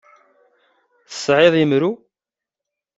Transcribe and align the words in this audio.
Tesɛiḍ 1.09 1.53
imru? 1.63 1.91